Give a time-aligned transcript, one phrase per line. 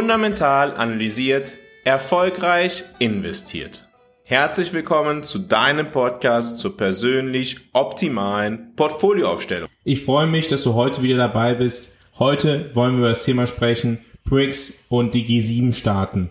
[0.00, 3.86] Fundamental analysiert, erfolgreich investiert.
[4.24, 9.68] Herzlich willkommen zu deinem Podcast zur persönlich optimalen Portfolioaufstellung.
[9.84, 11.98] Ich freue mich, dass du heute wieder dabei bist.
[12.18, 16.30] Heute wollen wir über das Thema sprechen, BRICS und die G7-Staaten.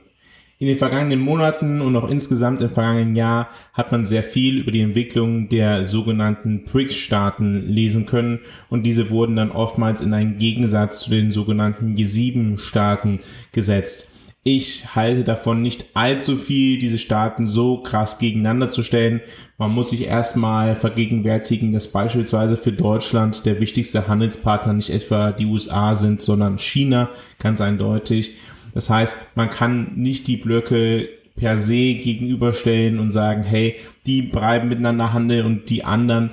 [0.61, 4.71] In den vergangenen Monaten und auch insgesamt im vergangenen Jahr hat man sehr viel über
[4.71, 11.03] die Entwicklung der sogenannten BRICS-Staaten lesen können und diese wurden dann oftmals in einen Gegensatz
[11.03, 13.21] zu den sogenannten G7-Staaten
[13.53, 14.09] gesetzt.
[14.43, 19.21] Ich halte davon nicht allzu viel, diese Staaten so krass gegeneinander zu stellen.
[19.57, 25.45] Man muss sich erstmal vergegenwärtigen, dass beispielsweise für Deutschland der wichtigste Handelspartner nicht etwa die
[25.45, 28.35] USA sind, sondern China, ganz eindeutig.
[28.73, 34.69] Das heißt, man kann nicht die Blöcke per se gegenüberstellen und sagen, hey, die treiben
[34.69, 36.31] miteinander Handel und die anderen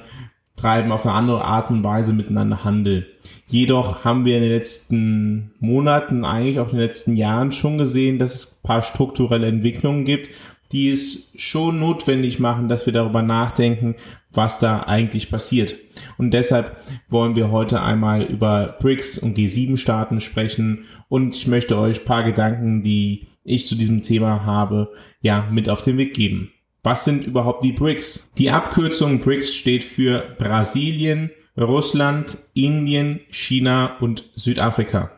[0.56, 3.06] treiben auf eine andere Art und Weise miteinander Handel.
[3.46, 8.18] Jedoch haben wir in den letzten Monaten, eigentlich auch in den letzten Jahren schon gesehen,
[8.18, 10.30] dass es paar strukturelle Entwicklungen gibt,
[10.72, 13.96] die es schon notwendig machen, dass wir darüber nachdenken,
[14.32, 15.76] was da eigentlich passiert.
[16.18, 16.76] Und deshalb
[17.08, 22.82] wollen wir heute einmal über BRICS und G7-Staaten sprechen und ich möchte euch paar Gedanken,
[22.82, 26.50] die ich zu diesem Thema habe, ja, mit auf den Weg geben.
[26.82, 28.28] Was sind überhaupt die BRICS?
[28.38, 35.15] Die Abkürzung BRICS steht für Brasilien, Russland, Indien, China und Südafrika.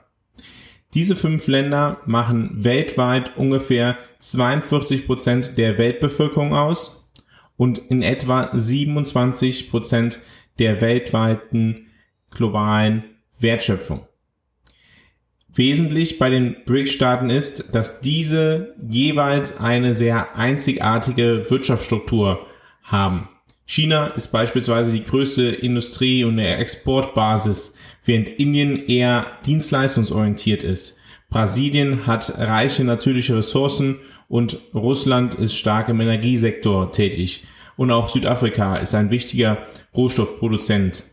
[0.95, 7.11] Diese fünf Länder machen weltweit ungefähr 42 Prozent der Weltbevölkerung aus
[7.57, 10.21] und in etwa 27 Prozent
[10.59, 11.89] der weltweiten
[12.31, 13.05] globalen
[13.39, 14.07] Wertschöpfung.
[15.49, 22.47] Wesentlich bei den BRICS-Staaten ist, dass diese jeweils eine sehr einzigartige Wirtschaftsstruktur
[22.83, 23.29] haben.
[23.71, 30.97] China ist beispielsweise die größte Industrie- und Exportbasis, während Indien eher dienstleistungsorientiert ist.
[31.29, 33.97] Brasilien hat reiche natürliche Ressourcen
[34.27, 37.45] und Russland ist stark im Energiesektor tätig.
[37.77, 39.59] Und auch Südafrika ist ein wichtiger
[39.95, 41.05] Rohstoffproduzent.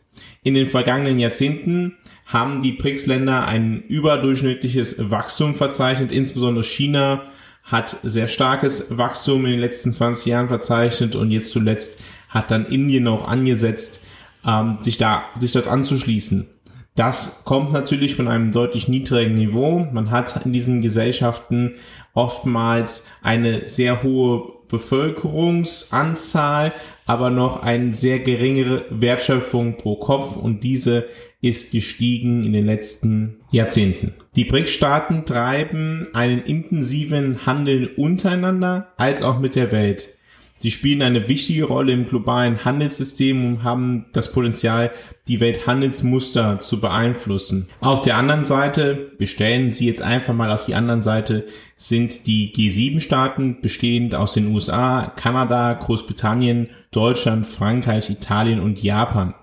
[0.41, 7.23] In den vergangenen Jahrzehnten haben die BRICS-Länder ein überdurchschnittliches Wachstum verzeichnet, insbesondere China
[7.65, 11.99] hat sehr starkes Wachstum in den letzten 20 Jahren verzeichnet und jetzt zuletzt
[12.35, 14.01] hat dann Indien auch angesetzt,
[14.45, 16.47] ähm, sich da, sich dort anzuschließen.
[16.93, 19.87] Das kommt natürlich von einem deutlich niedrigen Niveau.
[19.91, 21.73] Man hat in diesen Gesellschaften
[22.13, 26.73] oftmals eine sehr hohe Bevölkerungsanzahl,
[27.05, 31.05] aber noch eine sehr geringere Wertschöpfung pro Kopf und diese
[31.41, 34.13] ist gestiegen in den letzten Jahrzehnten.
[34.35, 40.15] Die BRICS-Staaten treiben einen intensiven Handel untereinander als auch mit der Welt.
[40.59, 44.91] Sie spielen eine wichtige Rolle im globalen Handelssystem und haben das Potenzial,
[45.27, 47.67] die Welthandelsmuster zu beeinflussen.
[47.81, 51.45] Auf der anderen Seite, bestellen Sie jetzt einfach mal auf die anderen Seite,
[51.75, 59.35] sind die G7-Staaten bestehend aus den USA, Kanada, Großbritannien, Deutschland, Frankreich, Italien und Japan.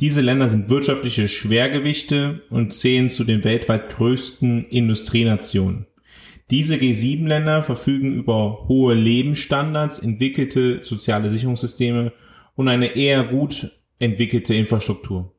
[0.00, 5.86] Diese Länder sind wirtschaftliche Schwergewichte und zählen zu den weltweit größten Industrienationen.
[6.50, 12.12] Diese G7-Länder verfügen über hohe Lebensstandards, entwickelte soziale Sicherungssysteme
[12.54, 15.32] und eine eher gut entwickelte Infrastruktur.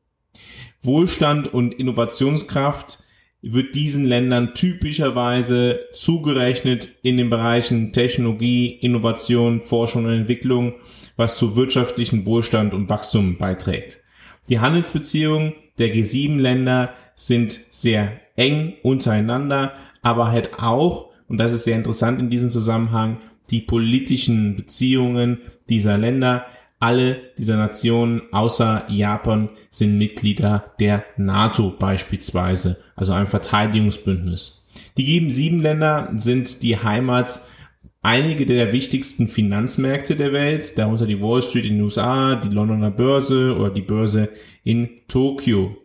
[0.82, 2.98] Wohlstand und Innovationskraft
[3.40, 10.74] wird diesen Ländern typischerweise zugerechnet in den Bereichen Technologie, Innovation, Forschung und Entwicklung,
[11.16, 14.00] was zu wirtschaftlichen Wohlstand und Wachstum beiträgt.
[14.48, 19.72] Die Handelsbeziehungen der G7-Länder sind sehr eng untereinander,
[20.08, 23.18] aber halt auch, und das ist sehr interessant in diesem Zusammenhang,
[23.50, 25.38] die politischen Beziehungen
[25.68, 26.46] dieser Länder.
[26.80, 34.66] Alle dieser Nationen außer Japan sind Mitglieder der NATO beispielsweise, also ein Verteidigungsbündnis.
[34.96, 37.40] Die G7-Länder sind die Heimat
[38.00, 42.92] einige der wichtigsten Finanzmärkte der Welt, darunter die Wall Street in den USA, die Londoner
[42.92, 44.28] Börse oder die Börse
[44.62, 45.76] in Tokio.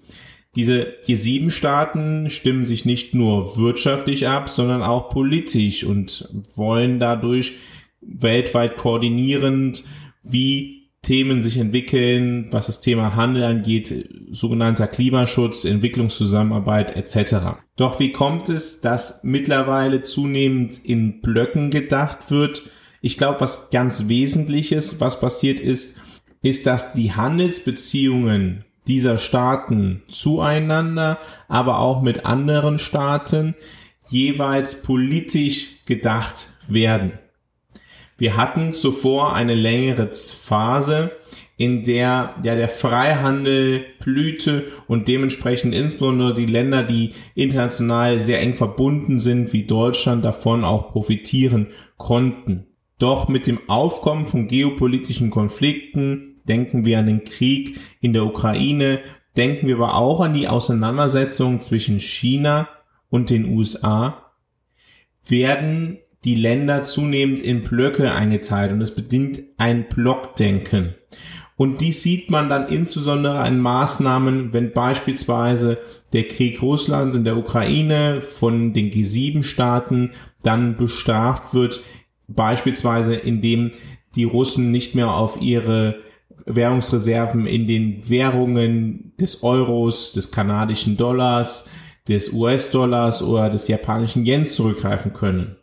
[0.55, 7.53] Diese G7-Staaten stimmen sich nicht nur wirtschaftlich ab, sondern auch politisch und wollen dadurch
[8.01, 9.83] weltweit koordinierend,
[10.21, 17.57] wie Themen sich entwickeln, was das Thema Handel angeht, sogenannter Klimaschutz, Entwicklungszusammenarbeit etc.
[17.75, 22.63] Doch wie kommt es, dass mittlerweile zunehmend in Blöcken gedacht wird?
[23.01, 25.97] Ich glaube, was ganz Wesentliches, was passiert ist,
[26.41, 33.55] ist, dass die Handelsbeziehungen dieser Staaten zueinander, aber auch mit anderen Staaten
[34.09, 37.13] jeweils politisch gedacht werden.
[38.17, 41.11] Wir hatten zuvor eine längere Phase,
[41.57, 48.55] in der ja der Freihandel blühte und dementsprechend insbesondere die Länder, die international sehr eng
[48.55, 52.67] verbunden sind, wie Deutschland, davon auch profitieren konnten.
[52.99, 58.99] Doch mit dem Aufkommen von geopolitischen Konflikten, denken wir an den Krieg in der Ukraine,
[59.37, 62.67] denken wir aber auch an die Auseinandersetzung zwischen China
[63.09, 64.31] und den USA,
[65.25, 70.95] werden die Länder zunehmend in Blöcke eingeteilt und es bedingt ein Blockdenken.
[71.55, 75.77] Und dies sieht man dann insbesondere an Maßnahmen, wenn beispielsweise
[76.11, 80.11] der Krieg Russlands in der Ukraine von den G7-Staaten
[80.41, 81.81] dann bestraft wird,
[82.27, 83.71] beispielsweise indem
[84.15, 85.99] die Russen nicht mehr auf ihre
[86.45, 91.69] Währungsreserven in den Währungen des Euros, des kanadischen Dollars,
[92.07, 95.55] des US-Dollars oder des japanischen Yens zurückgreifen können.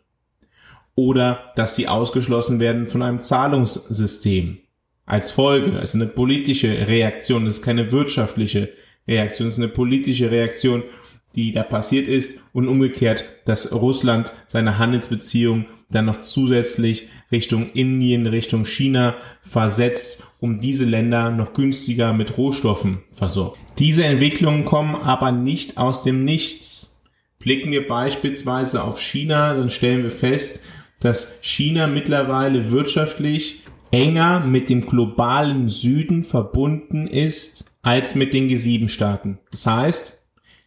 [0.95, 4.57] Oder dass sie ausgeschlossen werden von einem Zahlungssystem
[5.05, 5.77] als Folge.
[5.77, 8.69] Es ist eine politische Reaktion, es ist keine wirtschaftliche
[9.07, 10.83] Reaktion, es ist eine politische Reaktion,
[11.35, 18.27] die da passiert ist und umgekehrt, dass Russland seine Handelsbeziehungen dann noch zusätzlich Richtung Indien,
[18.27, 23.57] Richtung China versetzt, um diese Länder noch günstiger mit Rohstoffen versorgt.
[23.77, 27.03] Diese Entwicklungen kommen aber nicht aus dem Nichts.
[27.39, 30.61] Blicken wir beispielsweise auf China, dann stellen wir fest,
[30.99, 39.39] dass China mittlerweile wirtschaftlich enger mit dem globalen Süden verbunden ist als mit den G7-Staaten.
[39.49, 40.20] Das heißt,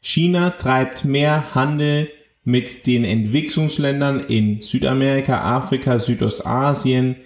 [0.07, 2.11] China treibt mehr Handel
[2.45, 7.17] mit den Entwicklungsländern in Südamerika, Afrika, Südostasien,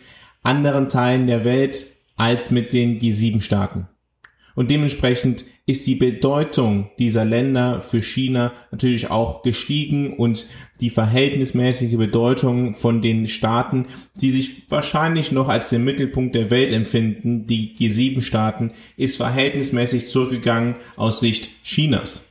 [0.45, 3.89] anderen Teilen der Welt als mit den G7-Staaten.
[4.55, 10.47] Und dementsprechend ist die Bedeutung dieser Länder für China natürlich auch gestiegen und
[10.81, 13.87] die verhältnismäßige Bedeutung von den Staaten,
[14.21, 20.77] die sich wahrscheinlich noch als den Mittelpunkt der Welt empfinden, die G7-Staaten, ist verhältnismäßig zurückgegangen
[20.97, 22.28] aus Sicht Chinas.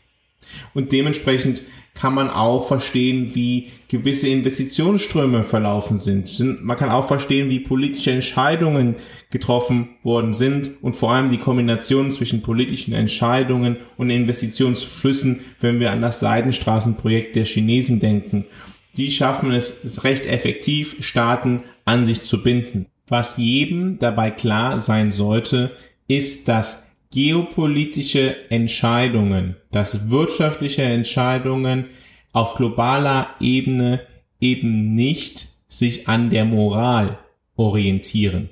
[0.73, 1.61] Und dementsprechend
[1.93, 6.63] kann man auch verstehen, wie gewisse Investitionsströme verlaufen sind.
[6.63, 8.95] Man kann auch verstehen, wie politische Entscheidungen
[9.31, 15.91] getroffen worden sind und vor allem die Kombination zwischen politischen Entscheidungen und Investitionsflüssen, wenn wir
[15.91, 18.45] an das Seidenstraßenprojekt der Chinesen denken.
[18.95, 22.87] Die schaffen es recht effektiv, Staaten an sich zu binden.
[23.07, 25.71] Was jedem dabei klar sein sollte,
[26.07, 31.85] ist, dass geopolitische Entscheidungen, dass wirtschaftliche Entscheidungen
[32.33, 34.01] auf globaler Ebene
[34.39, 37.17] eben nicht sich an der Moral
[37.55, 38.49] orientieren.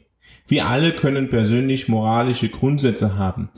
[0.48, 3.50] Wir alle können persönlich moralische Grundsätze haben.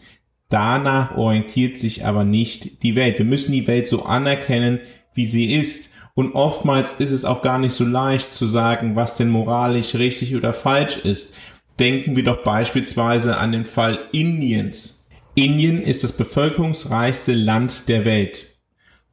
[0.49, 3.19] Danach orientiert sich aber nicht die Welt.
[3.19, 4.79] Wir müssen die Welt so anerkennen,
[5.13, 5.91] wie sie ist.
[6.13, 10.35] Und oftmals ist es auch gar nicht so leicht zu sagen, was denn moralisch richtig
[10.35, 11.35] oder falsch ist.
[11.79, 15.07] Denken wir doch beispielsweise an den Fall Indiens.
[15.35, 18.57] Indien ist das bevölkerungsreichste Land der Welt.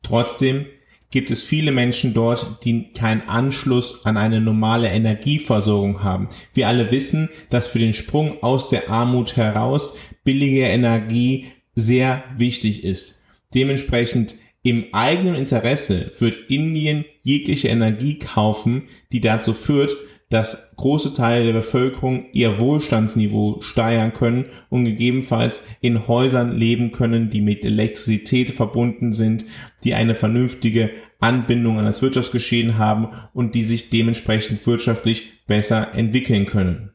[0.02, 0.66] Trotzdem
[1.10, 6.28] gibt es viele Menschen dort, die keinen Anschluss an eine normale Energieversorgung haben.
[6.54, 12.82] Wir alle wissen, dass für den Sprung aus der Armut heraus billige Energie sehr wichtig
[12.82, 13.22] ist.
[13.54, 19.94] Dementsprechend im eigenen Interesse wird Indien jegliche Energie kaufen, die dazu führt,
[20.30, 27.30] dass große Teile der Bevölkerung ihr Wohlstandsniveau steigern können und gegebenenfalls in Häusern leben können,
[27.30, 29.44] die mit Elektrizität verbunden sind,
[29.84, 30.90] die eine vernünftige
[31.20, 36.90] Anbindung an das Wirtschaftsgeschehen haben und die sich dementsprechend wirtschaftlich besser entwickeln können.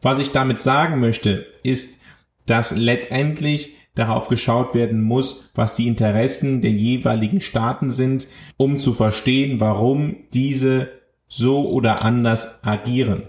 [0.00, 2.00] Was ich damit sagen möchte, ist,
[2.46, 8.26] dass letztendlich darauf geschaut werden muss, was die Interessen der jeweiligen Staaten sind,
[8.56, 10.90] um zu verstehen, warum diese
[11.34, 13.24] so oder anders agieren.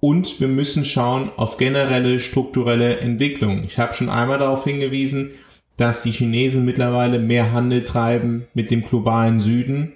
[0.00, 3.64] Und wir müssen schauen auf generelle strukturelle Entwicklung.
[3.64, 5.30] Ich habe schon einmal darauf hingewiesen,
[5.76, 9.92] dass die Chinesen mittlerweile mehr Handel treiben mit dem globalen Süden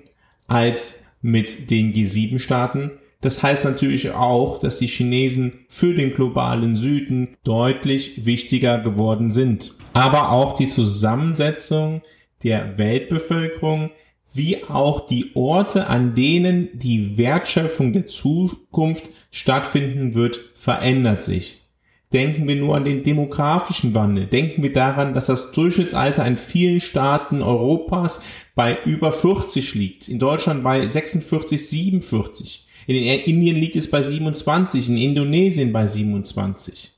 [0.49, 2.93] als mit den G7-Staaten.
[3.21, 9.75] Das heißt natürlich auch, dass die Chinesen für den globalen Süden deutlich wichtiger geworden sind.
[9.93, 12.03] Aber auch die Zusammensetzung
[12.43, 13.91] der Weltbevölkerung
[14.35, 21.63] wie auch die Orte, an denen die Wertschöpfung der Zukunft stattfinden wird, verändert sich.
[22.13, 24.27] Denken wir nur an den demografischen Wandel.
[24.27, 28.23] Denken wir daran, dass das Durchschnittsalter in vielen Staaten Europas
[28.55, 30.09] bei über 40 liegt.
[30.09, 32.67] In Deutschland bei 46, 47.
[32.87, 36.93] In Indien liegt es bei 27, in Indonesien bei 27.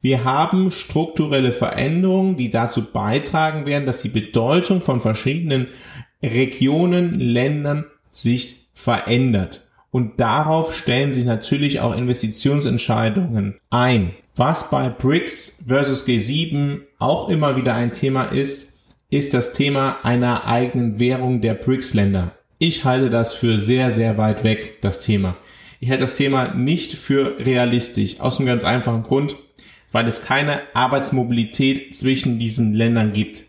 [0.00, 5.68] Wir haben strukturelle Veränderungen, die dazu beitragen werden, dass die Bedeutung von verschiedenen
[6.22, 9.68] Regionen, Ländern sich verändert.
[9.90, 14.12] Und darauf stellen sich natürlich auch Investitionsentscheidungen ein.
[14.36, 18.78] Was bei BRICS versus G7 auch immer wieder ein Thema ist,
[19.10, 22.32] ist das Thema einer eigenen Währung der BRICS-Länder.
[22.58, 25.36] Ich halte das für sehr, sehr weit weg, das Thema.
[25.80, 29.36] Ich halte das Thema nicht für realistisch, aus einem ganz einfachen Grund,
[29.92, 33.44] weil es keine Arbeitsmobilität zwischen diesen Ländern gibt.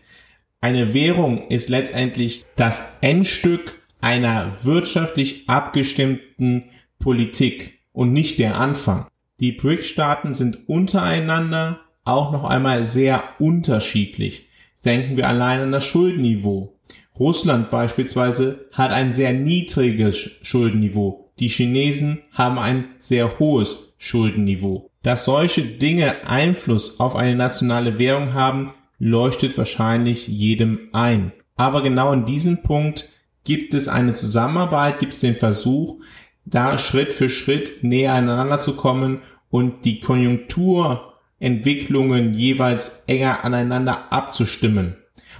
[0.62, 6.64] Eine Währung ist letztendlich das Endstück einer wirtschaftlich abgestimmten
[6.98, 9.06] Politik und nicht der Anfang.
[9.40, 14.48] Die BRICS-Staaten sind untereinander auch noch einmal sehr unterschiedlich.
[14.84, 16.76] Denken wir allein an das Schuldenniveau.
[17.18, 21.32] Russland beispielsweise hat ein sehr niedriges Schuldenniveau.
[21.38, 24.90] Die Chinesen haben ein sehr hohes Schuldenniveau.
[25.02, 31.32] Dass solche Dinge Einfluss auf eine nationale Währung haben, leuchtet wahrscheinlich jedem ein.
[31.56, 33.08] Aber genau in diesem Punkt
[33.42, 35.96] gibt es eine Zusammenarbeit, gibt es den Versuch,
[36.44, 44.96] da Schritt für Schritt näher aneinander zu kommen und die Konjunkturentwicklungen jeweils enger aneinander abzustimmen.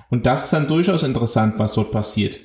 [0.08, 2.40] Und das ist dann durchaus interessant, was dort passiert.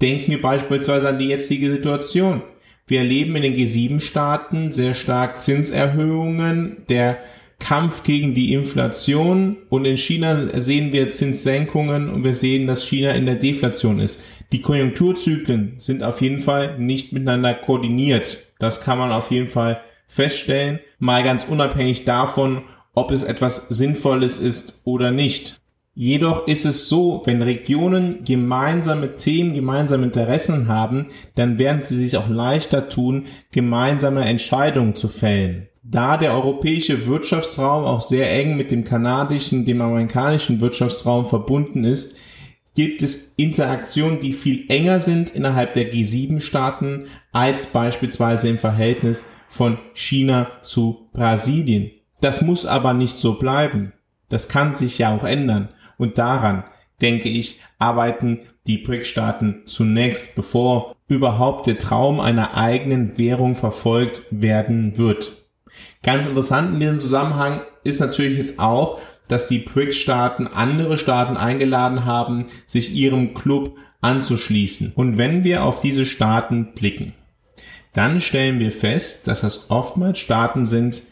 [0.00, 2.42] Denken wir beispielsweise an die jetzige Situation.
[2.86, 7.18] Wir erleben in den G7-Staaten sehr stark Zinserhöhungen, der
[7.60, 13.12] Kampf gegen die Inflation und in China sehen wir Zinssenkungen und wir sehen, dass China
[13.12, 14.20] in der Deflation ist.
[14.50, 18.38] Die Konjunkturzyklen sind auf jeden Fall nicht miteinander koordiniert.
[18.58, 22.62] Das kann man auf jeden Fall feststellen, mal ganz unabhängig davon,
[22.94, 25.60] ob es etwas Sinnvolles ist oder nicht.
[25.94, 32.16] Jedoch ist es so, wenn Regionen gemeinsame Themen, gemeinsame Interessen haben, dann werden sie sich
[32.16, 35.68] auch leichter tun, gemeinsame Entscheidungen zu fällen.
[35.82, 42.16] Da der europäische Wirtschaftsraum auch sehr eng mit dem kanadischen, dem amerikanischen Wirtschaftsraum verbunden ist,
[42.74, 49.78] gibt es Interaktionen, die viel enger sind innerhalb der G7-Staaten als beispielsweise im Verhältnis von
[49.94, 51.90] China zu Brasilien.
[52.20, 53.92] Das muss aber nicht so bleiben.
[54.28, 55.70] Das kann sich ja auch ändern.
[55.96, 56.64] Und daran,
[57.00, 64.96] denke ich, arbeiten die BRIC-Staaten zunächst, bevor überhaupt der Traum einer eigenen Währung verfolgt werden
[64.98, 65.39] wird.
[66.02, 72.04] Ganz interessant in diesem Zusammenhang ist natürlich jetzt auch, dass die BRICS-Staaten andere Staaten eingeladen
[72.04, 74.92] haben, sich ihrem Club anzuschließen.
[74.94, 77.14] Und wenn wir auf diese Staaten blicken,
[77.92, 81.02] dann stellen wir fest, dass das oftmals Staaten sind,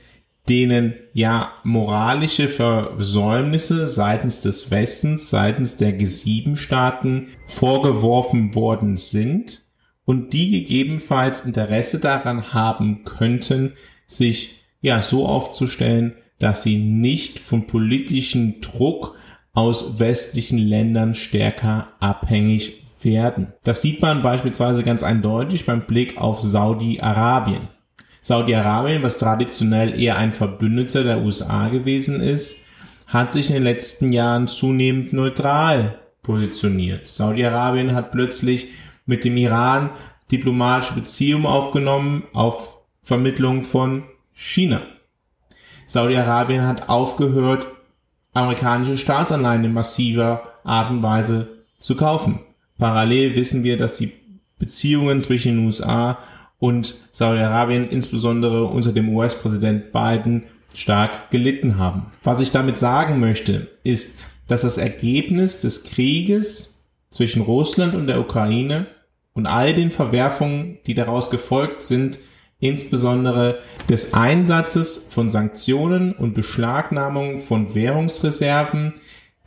[0.48, 9.62] denen ja moralische Versäumnisse seitens des Westens, seitens der G7-Staaten vorgeworfen worden sind
[10.06, 13.74] und die gegebenenfalls Interesse daran haben könnten,
[14.06, 19.16] sich ja so aufzustellen, dass sie nicht vom politischen Druck
[19.52, 23.52] aus westlichen Ländern stärker abhängig werden.
[23.64, 27.68] Das sieht man beispielsweise ganz eindeutig beim Blick auf Saudi-Arabien.
[28.22, 32.66] Saudi-Arabien, was traditionell eher ein Verbündeter der USA gewesen ist,
[33.06, 37.06] hat sich in den letzten Jahren zunehmend neutral positioniert.
[37.06, 38.68] Saudi-Arabien hat plötzlich
[39.06, 39.90] mit dem Iran
[40.30, 44.04] diplomatische Beziehungen aufgenommen auf Vermittlung von
[44.40, 44.82] China.
[45.88, 47.66] Saudi-Arabien hat aufgehört,
[48.34, 52.38] amerikanische Staatsanleihen in massiver Art und Weise zu kaufen.
[52.78, 54.12] Parallel wissen wir, dass die
[54.56, 56.18] Beziehungen zwischen den USA
[56.60, 62.12] und Saudi-Arabien insbesondere unter dem US-Präsident Biden stark gelitten haben.
[62.22, 68.20] Was ich damit sagen möchte, ist, dass das Ergebnis des Krieges zwischen Russland und der
[68.20, 68.86] Ukraine
[69.32, 72.20] und all den Verwerfungen, die daraus gefolgt sind,
[72.60, 78.94] insbesondere des Einsatzes von Sanktionen und Beschlagnahmung von Währungsreserven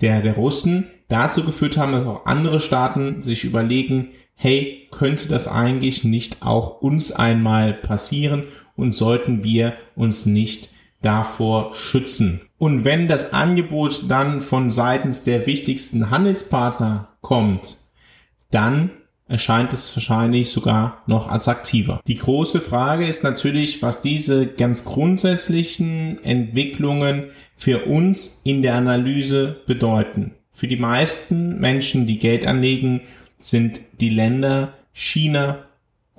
[0.01, 5.47] der, der Russen dazu geführt haben, dass auch andere Staaten sich überlegen, hey, könnte das
[5.47, 10.69] eigentlich nicht auch uns einmal passieren und sollten wir uns nicht
[11.01, 12.41] davor schützen?
[12.57, 17.77] Und wenn das Angebot dann von seitens der wichtigsten Handelspartner kommt,
[18.51, 18.91] dann
[19.31, 22.01] erscheint es wahrscheinlich sogar noch attraktiver.
[22.05, 29.61] Die große Frage ist natürlich, was diese ganz grundsätzlichen Entwicklungen für uns in der Analyse
[29.65, 30.35] bedeuten.
[30.51, 33.01] Für die meisten Menschen, die Geld anlegen,
[33.39, 35.65] sind die Länder China,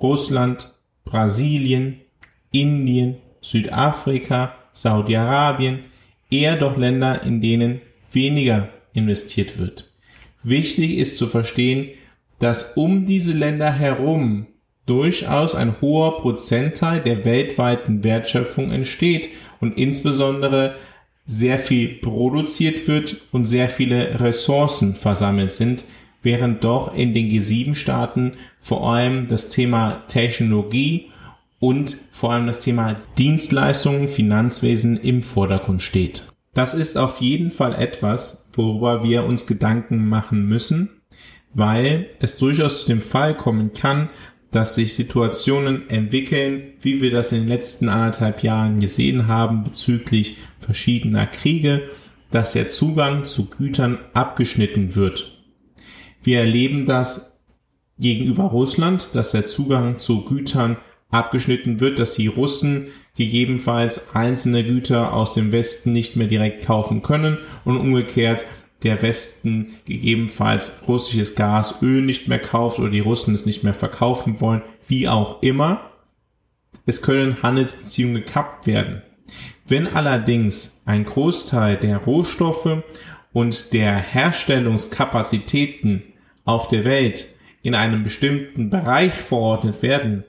[0.01, 0.73] Russland,
[1.05, 2.01] Brasilien,
[2.51, 5.81] Indien, Südafrika, Saudi-Arabien
[6.31, 9.91] eher doch Länder, in denen weniger investiert wird.
[10.41, 11.89] Wichtig ist zu verstehen,
[12.43, 14.47] dass um diese Länder herum
[14.85, 19.29] durchaus ein hoher Prozentteil der weltweiten Wertschöpfung entsteht
[19.61, 20.75] und insbesondere
[21.25, 25.85] sehr viel produziert wird und sehr viele Ressourcen versammelt sind,
[26.21, 31.11] während doch in den G7-Staaten vor allem das Thema Technologie
[31.59, 36.27] und vor allem das Thema Dienstleistungen, Finanzwesen im Vordergrund steht.
[36.53, 40.89] Das ist auf jeden Fall etwas, worüber wir uns Gedanken machen müssen,
[41.53, 44.09] weil es durchaus zu dem Fall kommen kann,
[44.51, 50.37] dass sich Situationen entwickeln, wie wir das in den letzten anderthalb Jahren gesehen haben bezüglich
[50.59, 51.89] verschiedener Kriege,
[52.29, 55.39] dass der Zugang zu Gütern abgeschnitten wird.
[56.21, 57.41] Wir erleben das
[57.99, 60.77] gegenüber Russland, dass der Zugang zu Gütern
[61.09, 67.03] abgeschnitten wird, dass die Russen gegebenenfalls einzelne Güter aus dem Westen nicht mehr direkt kaufen
[67.03, 68.45] können und umgekehrt
[68.83, 73.73] der Westen gegebenenfalls russisches Gas, Öl nicht mehr kauft oder die Russen es nicht mehr
[73.73, 75.89] verkaufen wollen, wie auch immer.
[76.85, 79.01] Es können Handelsbeziehungen gekappt werden.
[79.65, 82.83] Wenn allerdings ein Großteil der Rohstoffe
[83.31, 86.03] und der Herstellungskapazitäten
[86.43, 87.27] auf der Welt
[87.61, 90.25] in einem bestimmten Bereich verordnet werden,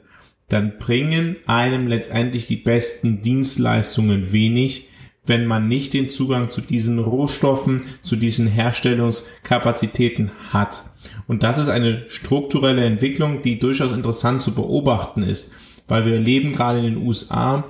[0.49, 4.89] dann bringen einem letztendlich die besten Dienstleistungen wenig,
[5.27, 10.85] wenn man nicht den Zugang zu diesen Rohstoffen, zu diesen Herstellungskapazitäten hat.
[11.27, 15.53] Und das ist eine strukturelle Entwicklung, die durchaus interessant zu beobachten ist,
[15.89, 17.65] weil wir erleben gerade in den USA,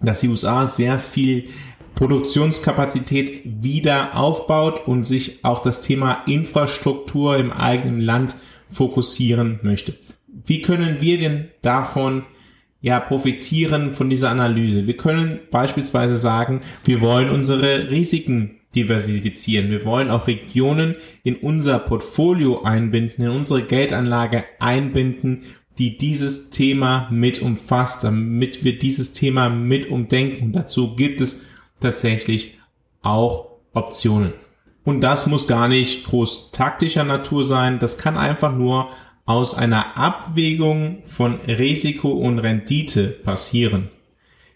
[0.00, 1.48] dass die USA sehr viel
[1.94, 8.36] Produktionskapazität wieder aufbaut und sich auf das Thema Infrastruktur im eigenen Land
[8.68, 9.94] fokussieren möchte.
[10.44, 12.24] Wie können wir denn davon
[12.82, 14.86] ja, profitieren von dieser Analyse.
[14.86, 19.70] Wir können beispielsweise sagen, wir wollen unsere Risiken diversifizieren.
[19.70, 25.42] Wir wollen auch Regionen in unser Portfolio einbinden, in unsere Geldanlage einbinden,
[25.78, 30.46] die dieses Thema mit umfasst, damit wir dieses Thema mit umdenken.
[30.46, 31.44] Und dazu gibt es
[31.80, 32.58] tatsächlich
[33.00, 34.32] auch Optionen.
[34.84, 37.78] Und das muss gar nicht groß taktischer Natur sein.
[37.78, 38.90] Das kann einfach nur
[39.24, 43.88] aus einer Abwägung von Risiko und Rendite passieren.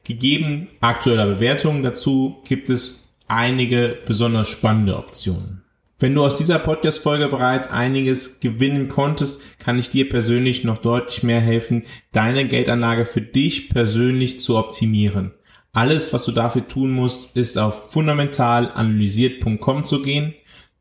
[0.05, 5.63] Gegeben aktueller Bewertungen dazu gibt es einige besonders spannende Optionen.
[5.99, 11.23] Wenn du aus dieser Podcast-Folge bereits einiges gewinnen konntest, kann ich dir persönlich noch deutlich
[11.23, 15.33] mehr helfen, deine Geldanlage für dich persönlich zu optimieren.
[15.73, 20.35] Alles, was du dafür tun musst, ist auf fundamentalanalysiert.com zu gehen,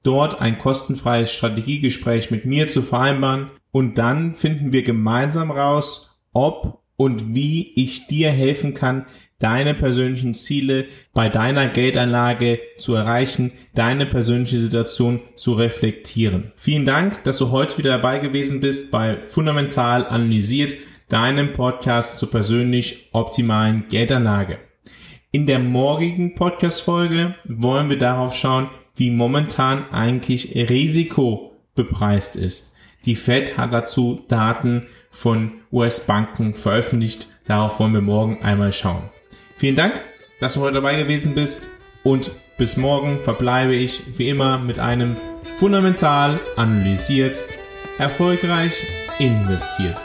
[0.03, 6.79] dort ein kostenfreies Strategiegespräch mit mir zu vereinbaren und dann finden wir gemeinsam raus, ob
[6.95, 9.05] und wie ich dir helfen kann,
[9.37, 16.53] deine persönlichen Ziele bei deiner Geldanlage zu erreichen, deine persönliche Situation zu reflektieren.
[16.55, 20.77] Vielen Dank, dass du heute wieder dabei gewesen bist bei Fundamental Analysiert,
[21.09, 24.59] deinem Podcast zur persönlich optimalen Geldanlage.
[25.31, 32.74] In der morgigen Podcast-Folge wollen wir darauf schauen, wie momentan eigentlich Risiko bepreist ist.
[33.05, 37.27] Die Fed hat dazu Daten von US-Banken veröffentlicht.
[37.45, 39.09] Darauf wollen wir morgen einmal schauen.
[39.55, 40.01] Vielen Dank,
[40.39, 41.69] dass du heute dabei gewesen bist
[42.03, 45.17] und bis morgen verbleibe ich wie immer mit einem
[45.57, 47.43] fundamental analysiert,
[47.97, 48.85] erfolgreich
[49.19, 50.01] investiert.